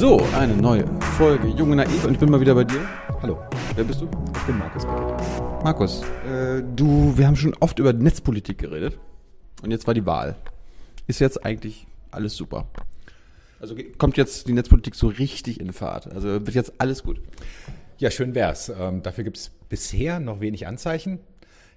So, 0.00 0.18
eine 0.34 0.56
neue 0.56 0.86
Folge 1.18 1.48
Junge 1.48 1.76
Naiv 1.76 2.06
und 2.06 2.14
ich 2.14 2.18
bin 2.18 2.30
mal 2.30 2.40
wieder 2.40 2.54
bei 2.54 2.64
dir. 2.64 2.88
Hallo, 3.20 3.38
Wer 3.74 3.84
bist 3.84 4.00
du? 4.00 4.08
ich 4.34 4.42
bin 4.44 4.56
Markus 4.56 4.86
Beckett. 4.86 5.62
Markus. 5.62 6.02
Äh, 6.26 6.62
du, 6.74 7.12
wir 7.18 7.26
haben 7.26 7.36
schon 7.36 7.54
oft 7.60 7.78
über 7.78 7.92
Netzpolitik 7.92 8.56
geredet 8.56 8.98
und 9.62 9.70
jetzt 9.70 9.86
war 9.86 9.92
die 9.92 10.06
Wahl. 10.06 10.36
Ist 11.06 11.20
jetzt 11.20 11.44
eigentlich 11.44 11.86
alles 12.12 12.34
super? 12.34 12.66
Also 13.60 13.76
kommt 13.98 14.16
jetzt 14.16 14.48
die 14.48 14.54
Netzpolitik 14.54 14.94
so 14.94 15.08
richtig 15.08 15.60
in 15.60 15.70
Fahrt? 15.74 16.10
Also 16.10 16.28
wird 16.28 16.54
jetzt 16.54 16.72
alles 16.78 17.02
gut? 17.02 17.20
Ja, 17.98 18.10
schön 18.10 18.34
wär's. 18.34 18.72
Ähm, 18.74 19.02
dafür 19.02 19.24
gibt's 19.24 19.50
bisher 19.68 20.18
noch 20.18 20.40
wenig 20.40 20.66
Anzeichen. 20.66 21.18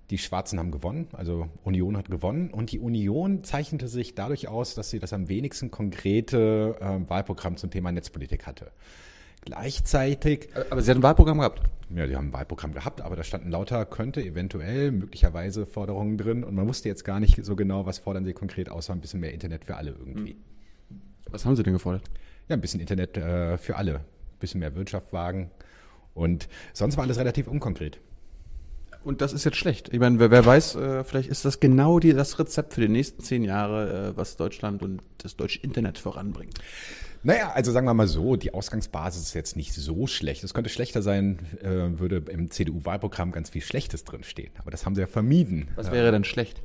Die 0.10 0.18
Schwarzen 0.18 0.60
haben 0.60 0.72
gewonnen, 0.72 1.08
also 1.14 1.48
Union 1.64 1.96
hat 1.98 2.10
gewonnen 2.10 2.50
und 2.50 2.72
die 2.72 2.80
Union 2.80 3.44
zeichnete 3.44 3.88
sich 3.88 4.16
dadurch 4.16 4.48
aus, 4.48 4.76
dass 4.76 4.90
sie 4.90 5.00
das 5.00 5.14
am 5.14 5.30
wenigsten 5.30 5.72
konkrete 5.72 6.76
ähm, 6.82 7.10
Wahlprogramm 7.10 7.58
zum 7.58 7.72
Thema 7.72 7.92
Netzpolitik 7.92 8.46
hatte. 8.46 8.72
Gleichzeitig, 9.46 10.50
Aber 10.70 10.82
sie 10.82 10.92
hat 10.92 10.98
ein 10.98 11.04
Wahlprogramm 11.04 11.40
gehabt. 11.40 11.62
ja, 11.94 12.08
die 12.08 12.16
haben 12.16 12.28
ein 12.28 12.34
Wahlprogramm 12.34 12.74
gehabt, 12.74 13.02
aber 13.02 13.16
da 13.16 13.24
standen 13.24 13.50
lauter 13.50 13.86
könnte, 13.86 14.22
eventuell, 14.22 14.92
möglicherweise 14.92 15.66
Forderungen 15.66 16.18
drin 16.18 16.44
und 16.44 16.56
man 16.56 16.68
wusste 16.68 16.90
jetzt 16.90 17.04
gar 17.04 17.20
nicht 17.20 17.44
so 17.44 17.56
genau, 17.56 17.86
was 17.86 18.00
fordern 18.00 18.24
sie 18.26 18.34
konkret, 18.34 18.70
außer 18.70 18.94
ein 18.94 19.02
bisschen 19.02 19.20
mehr 19.20 19.34
Internet 19.34 19.66
für 19.66 19.76
alle 19.76 19.92
irgendwie. 19.92 20.38
Was 21.30 21.46
haben 21.46 21.56
sie 21.56 21.64
denn 21.64 21.74
gefordert? 21.74 22.04
Ja, 22.48 22.56
ein 22.56 22.62
bisschen 22.62 22.80
Internet 22.80 23.18
äh, 23.18 23.58
für 23.58 23.76
alle, 23.76 23.96
ein 23.96 24.40
bisschen 24.40 24.60
mehr 24.60 24.76
Wirtschaft 24.76 25.12
wagen. 25.12 25.50
Und 26.14 26.48
sonst 26.74 26.96
war 26.98 27.04
alles 27.04 27.18
relativ 27.18 27.48
unkonkret. 27.48 28.00
Und 29.04 29.22
das 29.22 29.34
ist 29.34 29.44
jetzt 29.44 29.58
schlecht. 29.58 29.90
Ich 29.92 30.00
meine, 30.00 30.20
wer, 30.20 30.32
wer 30.32 30.46
weiß, 30.46 30.76
äh, 30.76 31.04
vielleicht 31.04 31.30
ist 31.30 31.44
das 31.46 31.60
genau 31.60 32.00
die, 32.00 32.14
das 32.14 32.40
Rezept 32.40 32.74
für 32.74 32.82
die 32.82 32.90
nächsten 32.90 33.22
zehn 33.22 33.44
Jahre, 33.44 34.12
äh, 34.12 34.18
was 34.18 34.38
Deutschland 34.38 34.82
und 34.82 35.02
das 35.18 35.36
deutsche 35.36 35.60
Internet 35.60 35.98
voranbringt. 35.98 36.60
Naja, 37.26 37.52
also 37.54 37.72
sagen 37.72 37.86
wir 37.86 37.94
mal 37.94 38.08
so, 38.08 38.36
die 38.36 38.54
Ausgangsbasis 38.54 39.24
ist 39.24 39.34
jetzt 39.34 39.56
nicht 39.56 39.74
so 39.74 40.08
schlecht. 40.08 40.44
Es 40.44 40.54
könnte 40.54 40.70
schlechter 40.70 41.02
sein, 41.02 41.40
äh, 41.62 42.00
würde 42.00 42.24
im 42.30 42.52
CDU-Wahlprogramm 42.52 43.32
ganz 43.32 43.50
viel 43.50 43.62
Schlechtes 43.62 44.04
drinstehen. 44.04 44.52
Aber 44.58 44.72
das 44.72 44.86
haben 44.86 44.96
sie 44.96 45.02
ja 45.02 45.08
vermieden. 45.08 45.70
Was 45.76 45.92
wäre 45.92 46.12
denn 46.12 46.26
schlecht? 46.26 46.62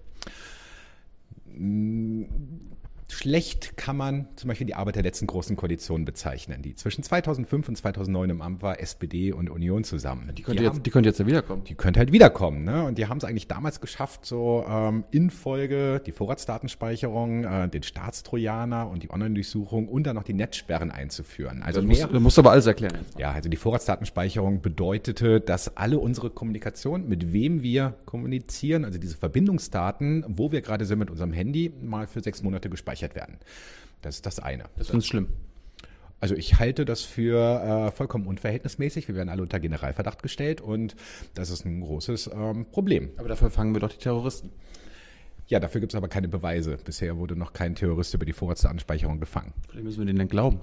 Schlecht 3.11 3.77
kann 3.77 3.97
man 3.97 4.29
zum 4.37 4.49
Beispiel 4.49 4.67
die 4.67 4.75
Arbeit 4.75 4.97
der 4.97 5.03
letzten 5.03 5.27
großen 5.27 5.57
Koalition 5.57 6.05
bezeichnen, 6.05 6.61
die 6.63 6.75
zwischen 6.75 7.03
2005 7.03 7.69
und 7.69 7.77
2009 7.77 8.31
im 8.31 8.43
Amt 8.43 8.63
war, 8.63 8.81
SPD 8.81 9.33
und 9.33 9.49
Union 9.49 9.83
zusammen. 9.83 10.31
Die 10.37 10.43
könnte, 10.43 10.65
haben- 10.67 10.75
jetzt, 10.77 10.87
die 10.87 10.91
könnte 10.91 11.09
jetzt 11.09 11.19
ja 11.19 11.27
wiederkommen. 11.27 11.65
die 11.65 11.75
könnte 11.75 12.01
halt 12.01 12.13
wiederkommen. 12.13 12.65
Ne? 12.65 12.85
Und 12.85 12.99
die 12.99 13.07
haben 13.07 13.17
es 13.19 13.25
eigentlich 13.25 13.49
damals 13.49 13.81
geschafft, 13.81 14.27
so 14.27 14.65
ähm, 14.69 15.05
in 15.11 15.31
Folge 15.31 16.03
die 16.05 16.13
Vorratsdatenspeicherung, 16.13 17.45
äh, 17.45 17.69
den 17.69 17.83
Staatstrojaner 17.83 18.89
und 18.91 19.03
die 19.03 19.11
Online-Durchsuchung 19.11 19.89
und 19.89 20.05
dann 20.07 20.15
noch 20.15 20.23
die 20.25 20.35
Netzsperren 20.35 20.91
einzuführen. 20.91 21.63
Also 21.63 21.81
mehr, 21.81 22.03
musst, 22.03 22.15
du 22.15 22.21
musst 22.21 22.39
aber 22.39 22.51
alles 22.53 22.67
erklären. 22.67 22.99
Ja, 23.17 23.33
also 23.33 23.49
die 23.49 23.57
Vorratsdatenspeicherung 23.57 24.61
bedeutete, 24.61 25.41
dass 25.41 25.77
alle 25.79 25.99
unsere 25.99 26.29
Kommunikation, 26.31 27.09
mit 27.09 27.33
wem 27.33 27.63
wir 27.63 27.95
kommunizieren, 28.05 28.85
also 28.85 28.99
diese 28.99 29.17
Verbindungsdaten, 29.17 30.25
wo 30.29 30.53
wir 30.53 30.61
gerade 30.61 30.85
sind 30.85 30.99
mit 30.99 31.11
unserem 31.11 31.33
Handy, 31.33 31.73
mal 31.83 32.07
für 32.07 32.21
sechs 32.21 32.43
Monate 32.43 32.69
gespeichert 32.69 32.98
werden. 33.15 33.39
Das 34.03 34.17
ist 34.17 34.27
das 34.27 34.39
eine. 34.39 34.65
Das 34.77 34.89
findest 34.89 35.09
du 35.09 35.11
schlimm. 35.11 35.29
Also 36.21 36.35
ich 36.35 36.59
halte 36.59 36.85
das 36.85 37.03
für 37.03 37.89
äh, 37.89 37.91
vollkommen 37.93 38.27
unverhältnismäßig. 38.27 39.07
Wir 39.07 39.15
werden 39.15 39.29
alle 39.29 39.43
unter 39.43 39.61
Generalverdacht 39.61 40.23
gestellt 40.23 40.61
und 40.61 40.97
das 41.35 41.51
ist 41.51 41.65
ein 41.65 41.81
großes 41.81 42.31
ähm, 42.35 42.67
Problem. 42.67 43.11
Aber 43.17 43.29
dafür 43.29 43.51
fangen 43.51 43.75
wir 43.75 43.81
doch 43.81 43.93
die 43.93 43.99
Terroristen. 43.99 44.51
Ja, 45.47 45.61
dafür 45.61 45.81
gibt 45.81 45.93
es 45.93 45.97
aber 45.97 46.09
keine 46.09 46.29
Beweise. 46.29 46.77
Bisher 46.85 47.17
wurde 47.17 47.37
noch 47.37 47.53
kein 47.53 47.75
Terrorist 47.75 48.13
über 48.15 48.27
die 48.27 48.33
Vorratsdatenspeicherung 48.33 49.21
gefangen. 49.21 49.55
Vielleicht 49.69 49.85
müssen 49.85 49.99
wir 50.01 50.07
denen 50.07 50.19
dann 50.19 50.29
glauben. 50.29 50.61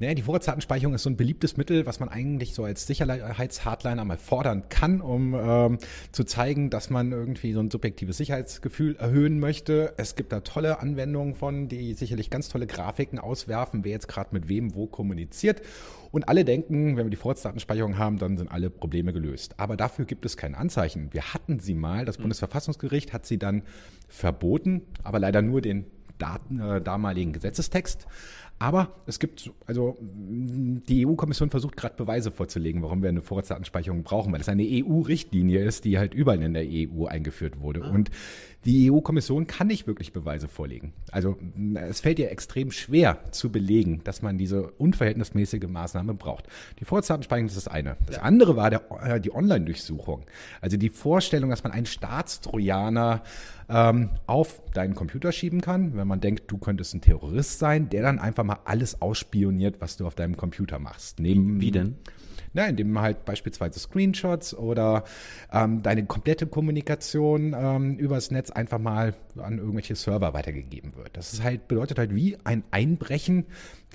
Naja, 0.00 0.14
die 0.14 0.22
Vorratsdatenspeicherung 0.22 0.94
ist 0.94 1.02
so 1.02 1.10
ein 1.10 1.16
beliebtes 1.16 1.56
Mittel, 1.56 1.84
was 1.84 1.98
man 1.98 2.08
eigentlich 2.08 2.54
so 2.54 2.62
als 2.62 2.86
Sicherheitshardliner 2.86 4.04
mal 4.04 4.16
fordern 4.16 4.68
kann, 4.68 5.00
um 5.00 5.34
ähm, 5.34 5.78
zu 6.12 6.24
zeigen, 6.24 6.70
dass 6.70 6.88
man 6.88 7.10
irgendwie 7.10 7.52
so 7.52 7.60
ein 7.60 7.70
subjektives 7.70 8.16
Sicherheitsgefühl 8.16 8.94
erhöhen 8.96 9.40
möchte. 9.40 9.94
Es 9.96 10.14
gibt 10.14 10.30
da 10.30 10.40
tolle 10.40 10.78
Anwendungen 10.78 11.34
von, 11.34 11.68
die 11.68 11.94
sicherlich 11.94 12.30
ganz 12.30 12.48
tolle 12.48 12.68
Grafiken 12.68 13.18
auswerfen, 13.18 13.84
wer 13.84 13.92
jetzt 13.92 14.06
gerade 14.06 14.30
mit 14.32 14.48
wem 14.48 14.74
wo 14.74 14.86
kommuniziert. 14.86 15.62
Und 16.10 16.28
alle 16.28 16.44
denken, 16.44 16.96
wenn 16.96 17.06
wir 17.06 17.10
die 17.10 17.16
Vorratsdatenspeicherung 17.16 17.98
haben, 17.98 18.18
dann 18.18 18.38
sind 18.38 18.50
alle 18.50 18.70
Probleme 18.70 19.12
gelöst. 19.12 19.54
Aber 19.58 19.76
dafür 19.76 20.04
gibt 20.04 20.24
es 20.24 20.36
kein 20.36 20.54
Anzeichen. 20.54 21.12
Wir 21.12 21.34
hatten 21.34 21.58
sie 21.58 21.74
mal, 21.74 22.04
das 22.04 22.18
Bundesverfassungsgericht 22.18 23.12
hat 23.12 23.26
sie 23.26 23.38
dann 23.38 23.62
verboten, 24.08 24.82
aber 25.02 25.18
leider 25.18 25.42
nur 25.42 25.60
den 25.60 25.86
Daten, 26.18 26.60
äh, 26.60 26.80
damaligen 26.80 27.32
Gesetzestext. 27.32 28.06
Aber 28.60 28.88
es 29.06 29.20
gibt, 29.20 29.52
also 29.66 29.96
die 30.00 31.06
EU-Kommission 31.06 31.48
versucht 31.48 31.76
gerade 31.76 31.94
Beweise 31.94 32.32
vorzulegen, 32.32 32.82
warum 32.82 33.02
wir 33.02 33.08
eine 33.08 33.22
Vorratsdatenspeicherung 33.22 34.02
brauchen, 34.02 34.32
weil 34.32 34.40
es 34.40 34.48
eine 34.48 34.64
EU-Richtlinie 34.64 35.62
ist, 35.62 35.84
die 35.84 35.96
halt 35.96 36.12
überall 36.12 36.42
in 36.42 36.54
der 36.54 36.64
EU 36.66 37.06
eingeführt 37.06 37.60
wurde. 37.60 37.82
Und 37.82 38.10
die 38.64 38.90
EU-Kommission 38.90 39.46
kann 39.46 39.68
nicht 39.68 39.86
wirklich 39.86 40.12
Beweise 40.12 40.48
vorlegen. 40.48 40.92
Also 41.12 41.38
es 41.88 42.00
fällt 42.00 42.18
ihr 42.18 42.32
extrem 42.32 42.72
schwer 42.72 43.18
zu 43.30 43.52
belegen, 43.52 44.02
dass 44.02 44.22
man 44.22 44.38
diese 44.38 44.72
unverhältnismäßige 44.72 45.68
Maßnahme 45.68 46.14
braucht. 46.14 46.46
Die 46.80 46.84
Vorratsdatenspeicherung 46.84 47.46
ist 47.46 47.56
das 47.56 47.68
eine. 47.68 47.96
Das 48.06 48.18
andere 48.18 48.56
war 48.56 48.70
der, 48.70 48.82
äh, 49.04 49.20
die 49.20 49.32
Online-Durchsuchung. 49.32 50.26
Also 50.60 50.76
die 50.76 50.90
Vorstellung, 50.90 51.50
dass 51.50 51.62
man 51.62 51.72
einen 51.72 51.86
Staatstrojaner 51.86 53.22
ähm, 53.68 54.10
auf 54.26 54.60
deinen 54.74 54.94
Computer 54.94 55.30
schieben 55.30 55.60
kann, 55.60 55.96
wenn 55.96 56.07
man 56.08 56.20
denkt, 56.20 56.50
du 56.50 56.58
könntest 56.58 56.94
ein 56.94 57.00
Terrorist 57.00 57.58
sein, 57.58 57.88
der 57.88 58.02
dann 58.02 58.18
einfach 58.18 58.44
mal 58.44 58.58
alles 58.64 59.00
ausspioniert, 59.00 59.80
was 59.80 59.96
du 59.96 60.06
auf 60.06 60.14
deinem 60.14 60.36
Computer 60.36 60.78
machst. 60.78 61.20
Neben, 61.20 61.60
Wie 61.60 61.70
denn? 61.70 61.96
Na, 62.54 62.66
indem 62.66 62.98
halt 63.00 63.24
beispielsweise 63.24 63.78
Screenshots 63.78 64.54
oder 64.54 65.04
ähm, 65.52 65.82
deine 65.82 66.06
komplette 66.06 66.46
Kommunikation 66.46 67.54
ähm, 67.56 67.96
übers 67.98 68.30
Netz 68.30 68.50
einfach 68.50 68.78
mal 68.78 69.14
an 69.36 69.58
irgendwelche 69.58 69.94
Server 69.94 70.32
weitergegeben 70.32 70.96
wird. 70.96 71.16
Das 71.16 71.32
ist 71.32 71.42
halt, 71.42 71.68
bedeutet 71.68 71.98
halt 71.98 72.14
wie 72.14 72.38
ein 72.44 72.64
Einbrechen 72.70 73.44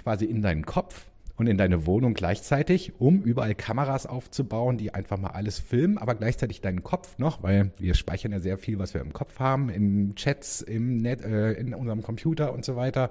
quasi 0.01 0.25
in 0.25 0.41
deinen 0.41 0.65
Kopf 0.65 1.07
und 1.35 1.47
in 1.47 1.57
deine 1.57 1.85
Wohnung 1.87 2.13
gleichzeitig, 2.13 2.93
um 2.99 3.21
überall 3.23 3.55
Kameras 3.55 4.05
aufzubauen, 4.05 4.77
die 4.77 4.93
einfach 4.93 5.17
mal 5.17 5.31
alles 5.31 5.59
filmen, 5.59 5.97
aber 5.97 6.13
gleichzeitig 6.15 6.61
deinen 6.61 6.83
Kopf 6.83 7.17
noch, 7.17 7.41
weil 7.41 7.71
wir 7.79 7.95
speichern 7.95 8.31
ja 8.31 8.39
sehr 8.39 8.57
viel, 8.57 8.77
was 8.77 8.93
wir 8.93 9.01
im 9.01 9.13
Kopf 9.13 9.39
haben, 9.39 9.69
in 9.69 10.13
Chats, 10.15 10.61
im 10.61 10.97
Net, 10.97 11.21
äh, 11.21 11.53
in 11.53 11.73
unserem 11.73 12.03
Computer 12.03 12.53
und 12.53 12.63
so 12.63 12.75
weiter. 12.75 13.09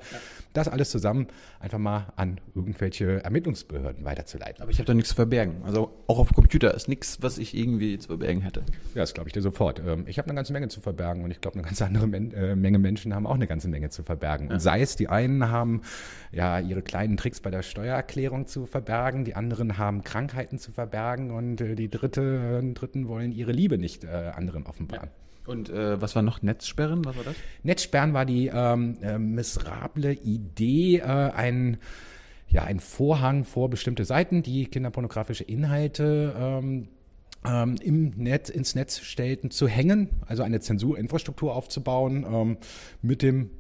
Das 0.53 0.69
alles 0.69 0.91
zusammen 0.91 1.27
einfach 1.59 1.79
mal 1.79 2.13
an 2.17 2.41
irgendwelche 2.55 3.25
Ermittlungsbehörden 3.25 4.05
weiterzuleiten. 4.05 4.63
Aber 4.63 4.71
ich 4.71 4.79
habe 4.79 4.87
da 4.87 4.95
nichts 4.95 5.11
zu 5.11 5.17
verbergen. 5.17 5.63
Also 5.65 5.93
auch 6.07 6.19
auf 6.19 6.29
dem 6.29 6.35
Computer 6.35 6.75
ist 6.75 6.89
nichts, 6.89 7.23
was 7.23 7.39
ich 7.39 7.57
irgendwie 7.57 7.99
zu 7.99 8.09
verbergen 8.09 8.43
hätte. 8.43 8.61
Ja, 8.95 9.01
das 9.01 9.15
glaube 9.15 9.29
ich 9.29 9.33
dir 9.33 9.43
sofort. 9.43 9.81
Ähm, 9.85 10.05
Ich 10.07 10.19
habe 10.19 10.29
eine 10.29 10.37
ganze 10.37 10.53
Menge 10.53 10.69
zu 10.69 10.81
verbergen 10.81 11.25
und 11.25 11.31
ich 11.31 11.41
glaube, 11.41 11.59
eine 11.59 11.67
ganz 11.67 11.83
andere 11.83 12.07
Men 12.07 12.33
äh, 12.33 12.55
Menge 12.55 12.79
Menschen 12.79 13.15
haben 13.15 13.27
auch 13.27 13.35
eine 13.35 13.47
ganze 13.47 13.69
Menge 13.69 13.91
zu 13.91 14.05
verbergen. 14.05 14.51
Und 14.51 14.61
sei 14.61 14.81
es, 14.81 14.95
die 14.95 15.09
einen 15.09 15.51
haben 15.51 15.83
ja 16.31 16.61
ihre 16.61 16.83
kleinen 16.83 17.17
Tricks 17.17 17.41
bei 17.41 17.51
der 17.51 17.63
Steuererklärung 18.13 18.47
zu 18.47 18.67
verbergen, 18.67 19.25
die 19.25 19.35
anderen 19.35 19.79
haben 19.79 20.05
Krankheiten 20.05 20.59
zu 20.59 20.71
verbergen 20.73 21.31
und 21.31 21.61
äh, 21.61 21.75
die 21.75 21.89
dritte, 21.89 22.61
äh, 22.63 22.73
Dritten 22.75 23.09
wollen 23.09 23.33
ihre 23.33 23.53
Liebe 23.53 23.79
nicht 23.79 24.05
äh, 24.05 24.09
anderen 24.09 24.67
offenbaren. 24.67 25.11
Und 25.47 25.71
äh, 25.71 26.01
was 26.01 26.15
war 26.15 26.23
noch? 26.23 26.43
Netzsperren? 26.43 27.05
Was 27.05 27.17
war 27.17 27.25
das? 27.25 27.35
Netzsperren 27.63 28.13
war 28.13 28.25
die 28.25 28.51
ähm, 28.53 28.99
äh, 29.03 29.19
miserable 29.19 30.13
Idee, 30.13 30.99
äh, 30.99 31.05
ein, 31.05 31.79
ja, 32.49 32.65
ein 32.65 32.81
Vorhang 32.81 33.45
vor 33.45 33.71
bestimmte 33.71 34.05
Seiten, 34.05 34.43
die 34.43 34.67
kinderpornografische 34.67 35.45
Inhalte 35.45 36.35
ähm, 36.39 36.89
ähm, 37.45 37.77
im 37.83 38.11
Netz, 38.11 38.51
ins 38.51 38.75
Netz 38.75 39.01
stellten, 39.01 39.51
zu 39.51 39.67
hängen, 39.67 40.11
also 40.27 40.43
eine 40.43 40.61
Zensurinfrastruktur 40.61 41.57
aufzubauen, 41.57 42.25
ähm, 42.31 42.57
mit 43.01 43.23
dem 43.23 43.51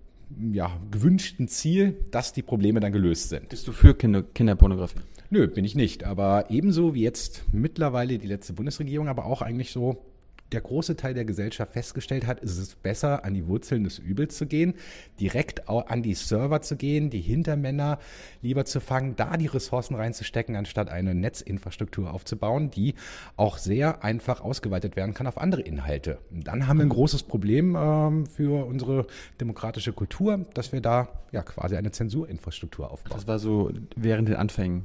ja, 0.52 0.70
gewünschten 0.90 1.48
Ziel, 1.48 1.96
dass 2.10 2.32
die 2.32 2.42
Probleme 2.42 2.80
dann 2.80 2.92
gelöst 2.92 3.28
sind. 3.28 3.48
Bist 3.48 3.66
du 3.68 3.72
für 3.72 3.94
Kinder, 3.94 4.22
Kinderpornografie? 4.22 5.00
Nö, 5.30 5.48
bin 5.48 5.64
ich 5.64 5.74
nicht. 5.74 6.04
Aber 6.04 6.50
ebenso 6.50 6.94
wie 6.94 7.02
jetzt 7.02 7.44
mittlerweile 7.52 8.18
die 8.18 8.26
letzte 8.26 8.52
Bundesregierung, 8.52 9.08
aber 9.08 9.24
auch 9.24 9.42
eigentlich 9.42 9.70
so 9.70 10.11
der 10.52 10.60
große 10.60 10.96
Teil 10.96 11.14
der 11.14 11.24
Gesellschaft 11.24 11.72
festgestellt 11.72 12.26
hat, 12.26 12.40
ist 12.40 12.58
es 12.58 12.74
besser, 12.74 13.24
an 13.24 13.34
die 13.34 13.46
Wurzeln 13.46 13.84
des 13.84 13.98
Übels 13.98 14.36
zu 14.36 14.46
gehen, 14.46 14.74
direkt 15.20 15.68
an 15.68 16.02
die 16.02 16.14
Server 16.14 16.60
zu 16.62 16.76
gehen, 16.76 17.10
die 17.10 17.20
Hintermänner 17.20 17.98
lieber 18.42 18.64
zu 18.64 18.80
fangen, 18.80 19.16
da 19.16 19.36
die 19.36 19.46
Ressourcen 19.46 19.94
reinzustecken, 19.94 20.56
anstatt 20.56 20.90
eine 20.90 21.14
Netzinfrastruktur 21.14 22.12
aufzubauen, 22.12 22.70
die 22.70 22.94
auch 23.36 23.58
sehr 23.58 24.04
einfach 24.04 24.40
ausgeweitet 24.40 24.96
werden 24.96 25.14
kann 25.14 25.26
auf 25.26 25.38
andere 25.38 25.62
Inhalte. 25.62 26.18
Dann 26.30 26.66
haben 26.66 26.78
wir 26.78 26.86
ein 26.86 26.90
großes 26.90 27.24
Problem 27.24 27.76
ähm, 27.76 28.26
für 28.26 28.66
unsere 28.66 29.06
demokratische 29.40 29.92
Kultur, 29.92 30.46
dass 30.54 30.72
wir 30.72 30.80
da 30.80 31.08
ja 31.32 31.42
quasi 31.42 31.76
eine 31.76 31.90
Zensurinfrastruktur 31.90 32.90
aufbauen. 32.90 33.16
Das 33.16 33.26
war 33.26 33.38
so 33.38 33.70
während 33.96 34.28
den 34.28 34.36
Anfängen. 34.36 34.84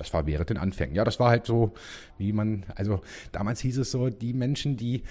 Das 0.00 0.14
war 0.14 0.26
während 0.26 0.48
den 0.48 0.56
Anfängen. 0.56 0.96
Ja, 0.96 1.04
das 1.04 1.20
war 1.20 1.28
halt 1.28 1.44
so, 1.44 1.74
wie 2.16 2.32
man, 2.32 2.64
also 2.74 3.02
damals 3.32 3.60
hieß 3.60 3.76
es 3.76 3.90
so, 3.90 4.08
die 4.08 4.32
Menschen, 4.32 4.78
die 4.78 5.02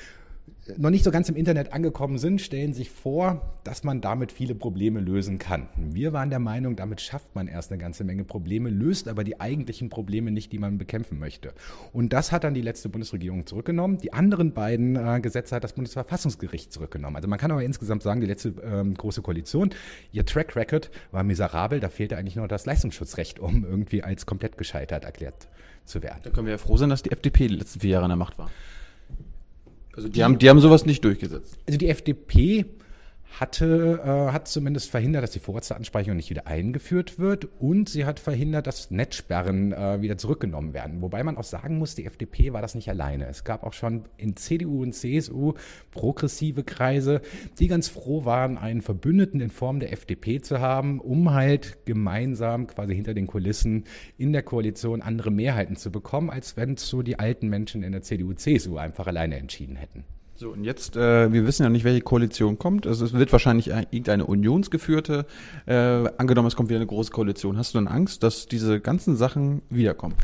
noch 0.78 0.90
nicht 0.90 1.04
so 1.04 1.12
ganz 1.12 1.30
im 1.30 1.36
Internet 1.36 1.74
angekommen 1.74 2.18
sind, 2.18 2.42
stellen 2.42 2.74
sich 2.74 2.90
vor, 2.90 3.60
dass 3.64 3.84
man 3.84 4.02
damit 4.02 4.32
viele 4.32 4.56
Probleme 4.56 5.00
lösen 5.00 5.40
kann. 5.40 5.68
Wir 5.78 6.14
waren 6.14 6.30
der 6.30 6.40
Meinung, 6.40 6.76
damit 6.76 7.02
schafft 7.02 7.36
man 7.36 7.48
erst 7.48 7.72
eine 7.72 7.82
ganze 7.82 8.04
Menge 8.04 8.24
Probleme, 8.24 8.70
löst 8.70 9.08
aber 9.08 9.24
die 9.24 9.40
eigentlichen 9.40 9.90
Probleme 9.90 10.32
nicht, 10.32 10.52
die 10.52 10.60
man 10.60 10.78
bekämpfen 10.78 11.20
möchte. 11.20 11.54
Und 11.94 12.14
das 12.14 12.32
hat 12.32 12.44
dann 12.44 12.54
die 12.54 12.62
letzte 12.62 12.90
Bundesregierung 12.90 13.46
zurückgenommen. 13.46 13.98
Die 13.98 14.14
anderen 14.14 14.54
beiden 14.54 14.96
äh, 14.96 15.20
Gesetze 15.22 15.56
hat 15.56 15.64
das 15.64 15.74
Bundesverfassungsgericht 15.74 16.72
zurückgenommen. 16.72 17.16
Also 17.16 17.28
man 17.28 17.40
kann 17.40 17.52
aber 17.52 17.64
insgesamt 17.64 18.04
sagen, 18.04 18.22
die 18.22 18.28
letzte 18.28 18.54
ähm, 18.64 18.94
große 18.94 19.22
Koalition, 19.22 19.72
ihr 20.12 20.26
Track 20.26 20.56
Record 20.56 20.92
war 21.12 21.24
miserabel. 21.24 21.80
Da 21.80 21.90
fehlte 21.90 22.18
eigentlich 22.18 22.36
nur 22.36 22.48
das 22.48 22.66
Leistungsschutzrecht, 22.66 23.40
um 23.40 23.66
irgendwie 23.66 24.04
als 24.04 24.26
komplett 24.26 24.58
gescheitert 24.58 25.04
erklärt 25.04 25.48
zu 25.86 26.04
werden. 26.04 26.20
Da 26.24 26.30
können 26.30 26.46
wir 26.48 26.54
ja 26.54 26.58
froh 26.58 26.78
sein, 26.78 26.90
dass 26.90 27.04
die 27.04 27.12
FDP 27.12 27.48
die 27.48 27.56
letzten 27.56 27.80
vier 27.80 27.92
Jahre 27.92 28.06
an 28.06 28.12
der 28.12 28.18
Macht 28.18 28.38
war. 28.38 28.50
Also 30.00 30.08
die, 30.08 30.14
die 30.14 30.24
haben, 30.24 30.40
die 30.40 30.50
haben 30.50 30.62
sowas 30.62 30.86
nicht 30.86 31.04
durchgesetzt. 31.04 31.58
Also 31.68 31.78
die 31.78 31.90
FDP 31.90 32.66
hatte, 33.38 34.02
äh, 34.04 34.32
hat 34.32 34.48
zumindest 34.48 34.90
verhindert, 34.90 35.24
dass 35.24 35.32
die 35.32 35.40
Vorratsdatenspeicherung 35.40 36.18
nicht 36.18 36.30
wieder 36.30 36.48
eingeführt 36.48 37.20
wird 37.20 37.48
und 37.60 37.90
sie 37.90 38.06
hat 38.06 38.20
verhindert, 38.20 38.68
dass 38.68 38.92
Netzsperren 38.92 39.72
äh, 39.72 40.02
wieder 40.02 40.18
zurückgenommen 40.18 40.74
werden. 40.74 41.02
Wobei 41.02 41.24
man 41.24 41.38
auch 41.38 41.44
sagen 41.44 41.78
muss, 41.78 41.96
die 41.96 42.06
FDP 42.06 42.54
war 42.54 42.62
das 42.62 42.76
nicht 42.76 42.90
alleine. 42.90 43.28
Es 43.28 43.44
gab 43.44 43.64
auch 43.64 43.74
schon 43.74 44.06
in 44.18 44.36
CDU 44.36 44.82
und 44.82 44.94
CSU 44.94 45.54
progressive 45.92 46.64
Kreise, 46.64 47.22
die 47.60 47.68
ganz 47.68 47.88
froh 47.88 48.26
waren, 48.26 48.58
einen 48.58 48.82
Verbündeten 48.82 49.42
in 49.42 49.50
Form 49.50 49.80
der 49.80 49.94
FDP 49.94 50.42
zu 50.42 50.60
haben, 50.60 51.00
um 51.00 51.32
halt 51.32 51.86
gemeinsam 51.86 52.68
quasi 52.68 52.96
hinter 52.96 53.14
den 53.14 53.28
Kulissen 53.28 53.86
in 54.18 54.34
der 54.34 54.44
Koalition 54.44 55.02
andere 55.02 55.32
Mehrheiten 55.32 55.76
zu 55.76 55.92
bekommen, 55.92 56.30
als 56.30 56.58
wenn 56.58 56.78
so 56.78 57.02
die 57.02 57.20
alten 57.20 57.48
Menschen 57.48 57.84
in 57.84 57.92
der 57.92 58.02
CDU, 58.02 58.34
CSU 58.34 58.78
einfach 58.78 59.08
alleine 59.08 59.38
entschieden 59.38 59.76
hätten. 59.76 60.04
So, 60.40 60.52
und 60.52 60.64
jetzt, 60.64 60.96
äh, 60.96 61.34
wir 61.34 61.46
wissen 61.46 61.64
ja 61.64 61.70
nicht, 61.70 61.84
welche 61.84 62.00
Koalition 62.00 62.58
kommt. 62.58 62.88
Also 62.88 63.04
es 63.04 63.12
wird 63.12 63.30
wahrscheinlich 63.34 63.68
irgendeine 63.68 64.26
unionsgeführte. 64.26 65.26
Äh, 65.66 65.74
angenommen, 66.18 66.48
es 66.48 66.56
kommt 66.56 66.70
wieder 66.70 66.78
eine 66.80 66.88
große 66.88 67.12
Koalition. 67.12 67.58
Hast 67.58 67.74
du 67.74 67.78
dann 67.78 67.90
Angst, 67.90 68.24
dass 68.24 68.46
diese 68.46 68.80
ganzen 68.80 69.18
Sachen 69.18 69.64
wiederkommen? 69.70 70.16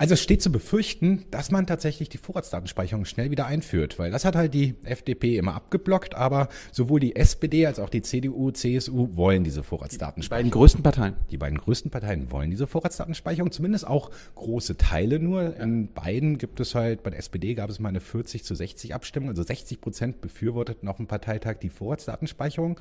Also 0.00 0.14
es 0.14 0.22
steht 0.22 0.40
zu 0.40 0.52
befürchten, 0.52 1.24
dass 1.32 1.50
man 1.50 1.66
tatsächlich 1.66 2.08
die 2.08 2.18
Vorratsdatenspeicherung 2.18 3.04
schnell 3.04 3.32
wieder 3.32 3.46
einführt, 3.46 3.98
weil 3.98 4.12
das 4.12 4.24
hat 4.24 4.36
halt 4.36 4.54
die 4.54 4.76
FDP 4.84 5.36
immer 5.36 5.54
abgeblockt, 5.54 6.14
aber 6.14 6.48
sowohl 6.70 7.00
die 7.00 7.16
SPD 7.16 7.66
als 7.66 7.80
auch 7.80 7.90
die 7.90 8.02
CDU, 8.02 8.52
CSU 8.52 9.16
wollen 9.16 9.42
diese 9.42 9.64
Vorratsdatenspeicherung. 9.64 10.44
Die 10.44 10.50
beiden 10.50 10.50
größten 10.52 10.82
Parteien. 10.84 11.14
Die 11.32 11.36
beiden 11.36 11.58
größten 11.58 11.90
Parteien 11.90 12.30
wollen 12.30 12.50
diese 12.50 12.68
Vorratsdatenspeicherung, 12.68 13.50
zumindest 13.50 13.88
auch 13.88 14.12
große 14.36 14.76
Teile 14.76 15.18
nur. 15.18 15.56
In 15.56 15.92
beiden 15.92 16.38
gibt 16.38 16.60
es 16.60 16.76
halt, 16.76 17.02
bei 17.02 17.10
der 17.10 17.18
SPD 17.18 17.54
gab 17.54 17.68
es 17.68 17.80
mal 17.80 17.88
eine 17.88 18.00
40 18.00 18.44
zu 18.44 18.54
60 18.54 18.94
Abstimmung, 18.94 19.30
also 19.30 19.42
60 19.42 19.80
Prozent 19.80 20.20
befürworteten 20.20 20.88
auf 20.88 20.98
dem 20.98 21.08
Parteitag 21.08 21.56
die 21.58 21.70
Vorratsdatenspeicherung 21.70 22.78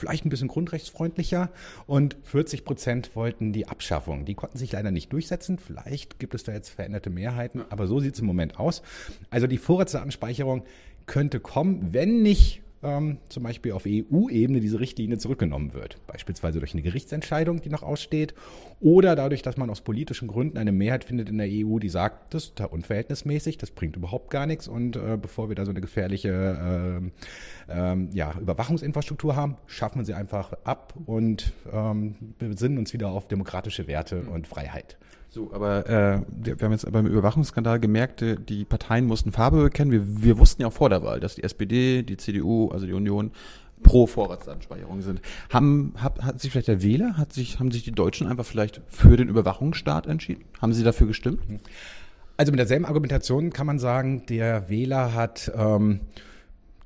vielleicht 0.00 0.24
ein 0.24 0.30
bisschen 0.30 0.48
grundrechtsfreundlicher 0.48 1.50
und 1.86 2.16
40 2.24 2.64
Prozent 2.64 3.14
wollten 3.14 3.52
die 3.52 3.68
Abschaffung. 3.68 4.24
Die 4.24 4.34
konnten 4.34 4.58
sich 4.58 4.72
leider 4.72 4.90
nicht 4.90 5.12
durchsetzen. 5.12 5.58
Vielleicht 5.58 6.18
gibt 6.18 6.34
es 6.34 6.42
da 6.42 6.49
jetzt 6.52 6.70
veränderte 6.70 7.10
Mehrheiten, 7.10 7.62
aber 7.70 7.86
so 7.86 8.00
sieht 8.00 8.14
es 8.14 8.20
im 8.20 8.26
Moment 8.26 8.58
aus. 8.58 8.82
Also 9.30 9.46
die 9.46 9.58
Vorratsdatenspeicherung 9.58 10.62
könnte 11.06 11.40
kommen, 11.40 11.92
wenn 11.92 12.22
nicht 12.22 12.62
ähm, 12.82 13.18
zum 13.28 13.42
Beispiel 13.42 13.72
auf 13.72 13.84
EU-Ebene 13.86 14.60
diese 14.60 14.80
Richtlinie 14.80 15.18
zurückgenommen 15.18 15.74
wird. 15.74 15.98
Beispielsweise 16.06 16.60
durch 16.60 16.72
eine 16.72 16.82
Gerichtsentscheidung, 16.82 17.60
die 17.60 17.68
noch 17.68 17.82
aussteht, 17.82 18.34
oder 18.80 19.16
dadurch, 19.16 19.42
dass 19.42 19.56
man 19.56 19.68
aus 19.70 19.82
politischen 19.82 20.28
Gründen 20.28 20.56
eine 20.56 20.72
Mehrheit 20.72 21.04
findet 21.04 21.28
in 21.28 21.38
der 21.38 21.48
EU, 21.50 21.78
die 21.78 21.88
sagt, 21.88 22.34
das 22.34 22.44
ist 22.44 22.60
da 22.60 22.64
unverhältnismäßig, 22.64 23.58
das 23.58 23.70
bringt 23.70 23.96
überhaupt 23.96 24.30
gar 24.30 24.46
nichts 24.46 24.68
und 24.68 24.96
äh, 24.96 25.18
bevor 25.20 25.48
wir 25.48 25.56
da 25.56 25.64
so 25.64 25.70
eine 25.70 25.80
gefährliche 25.80 27.02
äh, 27.68 27.72
äh, 27.72 28.08
ja, 28.12 28.34
Überwachungsinfrastruktur 28.40 29.36
haben, 29.36 29.56
schaffen 29.66 30.00
wir 30.00 30.04
sie 30.04 30.14
einfach 30.14 30.54
ab 30.64 30.94
und 31.06 31.52
ähm, 31.72 32.14
besinnen 32.38 32.78
uns 32.78 32.92
wieder 32.92 33.10
auf 33.10 33.28
demokratische 33.28 33.86
Werte 33.86 34.22
und 34.22 34.46
Freiheit. 34.46 34.96
So, 35.32 35.52
aber 35.52 35.88
äh, 35.88 36.22
wir, 36.28 36.56
haben 36.60 36.72
jetzt 36.72 36.90
beim 36.90 37.06
Überwachungsskandal 37.06 37.78
gemerkt, 37.78 38.20
äh, 38.20 38.36
die 38.36 38.64
Parteien 38.64 39.06
mussten 39.06 39.30
Farbe 39.30 39.62
bekennen. 39.62 39.92
Wir, 39.92 40.22
wir 40.24 40.38
wussten 40.38 40.62
ja 40.62 40.68
auch 40.68 40.72
vor 40.72 40.90
der 40.90 41.04
Wahl, 41.04 41.20
dass 41.20 41.36
die 41.36 41.44
SPD, 41.44 42.02
die 42.02 42.16
CDU, 42.16 42.68
also 42.70 42.84
die 42.84 42.92
Union, 42.92 43.30
pro 43.84 44.08
Vorratsdatenspeicherung 44.08 45.02
sind. 45.02 45.20
Haben, 45.48 45.94
hat, 45.96 46.20
hat 46.22 46.40
sich 46.40 46.50
vielleicht 46.50 46.66
der 46.66 46.82
Wähler, 46.82 47.16
hat 47.16 47.32
sich, 47.32 47.60
haben 47.60 47.70
sich 47.70 47.84
die 47.84 47.92
Deutschen 47.92 48.26
einfach 48.26 48.44
vielleicht 48.44 48.82
für 48.88 49.16
den 49.16 49.28
Überwachungsstaat 49.28 50.08
entschieden? 50.08 50.44
Haben 50.60 50.72
sie 50.72 50.82
dafür 50.82 51.06
gestimmt? 51.06 51.40
Also 52.36 52.50
mit 52.50 52.58
derselben 52.58 52.84
Argumentation 52.84 53.52
kann 53.52 53.66
man 53.66 53.78
sagen, 53.78 54.26
der 54.26 54.68
Wähler 54.68 55.14
hat 55.14 55.50
ähm, 55.54 56.00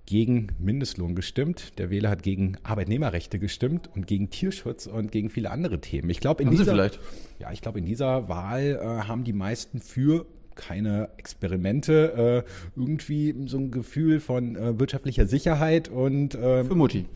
gegen 0.06 0.48
Mindestlohn 0.58 1.14
gestimmt, 1.14 1.78
der 1.78 1.90
Wähler 1.90 2.10
hat 2.10 2.22
gegen 2.22 2.56
Arbeitnehmerrechte 2.62 3.38
gestimmt 3.38 3.88
und 3.94 4.06
gegen 4.06 4.30
Tierschutz 4.30 4.86
und 4.86 5.10
gegen 5.10 5.30
viele 5.30 5.50
andere 5.50 5.80
Themen. 5.80 6.10
Ich 6.10 6.20
glaube 6.20 6.42
in 6.42 6.48
haben 6.48 6.56
dieser 6.56 6.90
ja, 7.38 7.52
ich 7.52 7.62
glaube 7.62 7.78
in 7.78 7.86
dieser 7.86 8.28
Wahl 8.28 8.78
äh, 8.80 9.08
haben 9.08 9.24
die 9.24 9.32
meisten 9.32 9.80
für 9.80 10.26
keine 10.54 11.08
Experimente, 11.16 12.44
äh, 12.46 12.78
irgendwie 12.78 13.34
so 13.46 13.58
ein 13.58 13.70
Gefühl 13.70 14.20
von 14.20 14.56
äh, 14.56 14.78
wirtschaftlicher 14.78 15.26
Sicherheit 15.26 15.88
und 15.88 16.34
äh, 16.34 16.64
für 16.64 16.74
Mutti. 16.74 17.06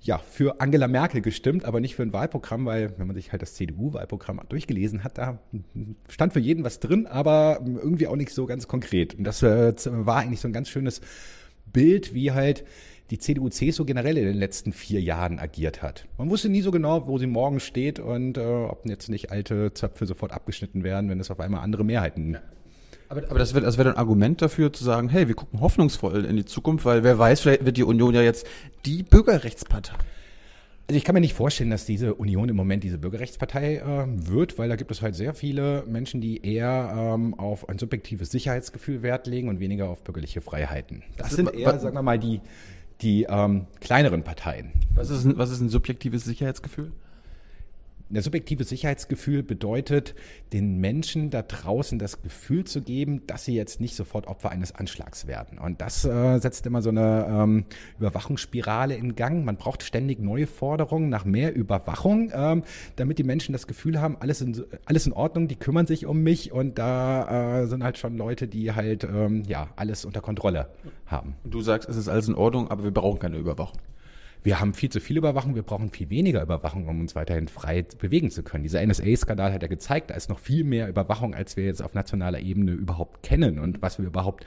Ja, 0.00 0.18
für 0.18 0.60
Angela 0.60 0.86
Merkel 0.86 1.22
gestimmt, 1.22 1.64
aber 1.64 1.80
nicht 1.80 1.94
für 1.94 2.02
ein 2.02 2.12
Wahlprogramm, 2.12 2.66
weil 2.66 2.92
wenn 2.98 3.06
man 3.06 3.16
sich 3.16 3.32
halt 3.32 3.40
das 3.40 3.54
CDU-Wahlprogramm 3.54 4.40
durchgelesen 4.48 5.02
hat, 5.02 5.16
da 5.16 5.38
stand 6.08 6.34
für 6.34 6.40
jeden 6.40 6.62
was 6.62 6.78
drin, 6.78 7.06
aber 7.06 7.60
irgendwie 7.64 8.06
auch 8.06 8.16
nicht 8.16 8.32
so 8.32 8.44
ganz 8.46 8.68
konkret. 8.68 9.14
Und 9.14 9.24
das 9.24 9.42
äh, 9.42 9.74
war 9.86 10.18
eigentlich 10.18 10.40
so 10.40 10.48
ein 10.48 10.52
ganz 10.52 10.68
schönes 10.68 11.00
Bild, 11.74 12.14
wie 12.14 12.32
halt 12.32 12.64
die 13.10 13.18
CDU-CSU 13.18 13.84
generell 13.84 14.16
in 14.16 14.24
den 14.24 14.38
letzten 14.38 14.72
vier 14.72 15.02
Jahren 15.02 15.38
agiert 15.38 15.82
hat. 15.82 16.06
Man 16.16 16.30
wusste 16.30 16.48
nie 16.48 16.62
so 16.62 16.70
genau, 16.70 17.06
wo 17.06 17.18
sie 17.18 17.26
morgen 17.26 17.60
steht 17.60 17.98
und 17.98 18.38
äh, 18.38 18.40
ob 18.40 18.86
jetzt 18.86 19.10
nicht 19.10 19.30
alte 19.30 19.74
Zöpfe 19.74 20.06
sofort 20.06 20.32
abgeschnitten 20.32 20.82
werden, 20.84 21.10
wenn 21.10 21.20
es 21.20 21.30
auf 21.30 21.38
einmal 21.38 21.62
andere 21.62 21.84
Mehrheiten 21.84 22.38
aber, 23.08 23.30
aber 23.30 23.38
das 23.38 23.54
wäre 23.54 23.64
das 23.64 23.78
wär 23.78 23.86
ein 23.86 23.96
Argument 23.96 24.40
dafür 24.42 24.72
zu 24.72 24.82
sagen, 24.82 25.08
hey, 25.08 25.28
wir 25.28 25.34
gucken 25.34 25.60
hoffnungsvoll 25.60 26.24
in 26.24 26.36
die 26.36 26.44
Zukunft, 26.44 26.84
weil 26.84 27.04
wer 27.04 27.18
weiß, 27.18 27.40
vielleicht 27.40 27.64
wird 27.64 27.76
die 27.76 27.84
Union 27.84 28.14
ja 28.14 28.22
jetzt 28.22 28.46
die 28.86 29.02
Bürgerrechtspartei. 29.02 29.94
Also 30.86 30.98
ich 30.98 31.04
kann 31.04 31.14
mir 31.14 31.20
nicht 31.20 31.32
vorstellen, 31.32 31.70
dass 31.70 31.86
diese 31.86 32.14
Union 32.14 32.48
im 32.50 32.56
Moment 32.56 32.84
diese 32.84 32.98
Bürgerrechtspartei 32.98 33.76
äh, 33.76 34.28
wird, 34.28 34.58
weil 34.58 34.68
da 34.68 34.76
gibt 34.76 34.90
es 34.90 35.00
halt 35.00 35.14
sehr 35.14 35.32
viele 35.32 35.84
Menschen, 35.86 36.20
die 36.20 36.44
eher 36.44 37.14
ähm, 37.14 37.32
auf 37.34 37.70
ein 37.70 37.78
subjektives 37.78 38.30
Sicherheitsgefühl 38.30 39.02
Wert 39.02 39.26
legen 39.26 39.48
und 39.48 39.60
weniger 39.60 39.88
auf 39.88 40.04
bürgerliche 40.04 40.42
Freiheiten. 40.42 41.02
Das, 41.16 41.28
das 41.28 41.36
sind 41.36 41.54
eher, 41.54 41.78
sagen 41.78 41.96
wir 41.96 42.02
mal, 42.02 42.18
die, 42.18 42.42
die 43.00 43.24
ähm, 43.30 43.66
kleineren 43.80 44.24
Parteien. 44.24 44.72
Was 44.94 45.08
ist, 45.08 45.24
ein, 45.24 45.38
was 45.38 45.50
ist 45.50 45.60
ein 45.60 45.70
subjektives 45.70 46.24
Sicherheitsgefühl? 46.24 46.92
Ein 48.10 48.20
subjektives 48.20 48.68
Sicherheitsgefühl 48.68 49.42
bedeutet, 49.42 50.14
den 50.52 50.76
Menschen 50.76 51.30
da 51.30 51.40
draußen 51.40 51.98
das 51.98 52.20
Gefühl 52.20 52.64
zu 52.64 52.82
geben, 52.82 53.26
dass 53.26 53.46
sie 53.46 53.54
jetzt 53.54 53.80
nicht 53.80 53.96
sofort 53.96 54.26
Opfer 54.26 54.50
eines 54.50 54.74
Anschlags 54.74 55.26
werden. 55.26 55.58
Und 55.58 55.80
das 55.80 56.04
äh, 56.04 56.38
setzt 56.38 56.66
immer 56.66 56.82
so 56.82 56.90
eine 56.90 57.26
ähm, 57.28 57.64
Überwachungsspirale 57.98 58.94
in 58.94 59.16
Gang. 59.16 59.46
Man 59.46 59.56
braucht 59.56 59.82
ständig 59.82 60.20
neue 60.20 60.46
Forderungen 60.46 61.08
nach 61.08 61.24
mehr 61.24 61.54
Überwachung, 61.54 62.30
ähm, 62.34 62.62
damit 62.96 63.18
die 63.18 63.24
Menschen 63.24 63.52
das 63.52 63.66
Gefühl 63.66 63.98
haben, 64.02 64.18
alles 64.20 64.42
in, 64.42 64.62
alles 64.84 65.06
in 65.06 65.14
Ordnung, 65.14 65.48
die 65.48 65.56
kümmern 65.56 65.86
sich 65.86 66.04
um 66.04 66.22
mich 66.22 66.52
und 66.52 66.78
da 66.78 67.62
äh, 67.62 67.66
sind 67.66 67.82
halt 67.82 67.96
schon 67.96 68.18
Leute, 68.18 68.48
die 68.48 68.72
halt 68.72 69.04
ähm, 69.04 69.44
ja 69.46 69.68
alles 69.76 70.04
unter 70.04 70.20
Kontrolle 70.20 70.68
haben. 71.06 71.36
Du 71.44 71.62
sagst, 71.62 71.88
es 71.88 71.96
ist 71.96 72.08
alles 72.08 72.28
in 72.28 72.34
Ordnung, 72.34 72.70
aber 72.70 72.84
wir 72.84 72.90
brauchen 72.90 73.18
keine 73.18 73.38
Überwachung 73.38 73.78
wir 74.44 74.60
haben 74.60 74.74
viel 74.74 74.90
zu 74.90 75.00
viel 75.00 75.16
Überwachung, 75.16 75.54
wir 75.54 75.62
brauchen 75.62 75.90
viel 75.90 76.10
weniger 76.10 76.42
Überwachung, 76.42 76.86
um 76.86 77.00
uns 77.00 77.14
weiterhin 77.14 77.48
frei 77.48 77.82
bewegen 77.82 78.30
zu 78.30 78.42
können. 78.42 78.62
Dieser 78.62 78.84
NSA-Skandal 78.86 79.54
hat 79.54 79.62
ja 79.62 79.68
gezeigt, 79.68 80.10
da 80.10 80.14
ist 80.14 80.28
noch 80.28 80.38
viel 80.38 80.64
mehr 80.64 80.86
Überwachung, 80.86 81.34
als 81.34 81.56
wir 81.56 81.64
jetzt 81.64 81.82
auf 81.82 81.94
nationaler 81.94 82.40
Ebene 82.40 82.72
überhaupt 82.72 83.22
kennen 83.22 83.58
und 83.58 83.80
was 83.80 83.98
wir 83.98 84.06
überhaupt 84.06 84.44